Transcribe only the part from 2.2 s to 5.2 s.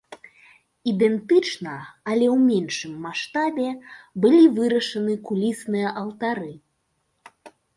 ў меншым маштабе, былі вырашаны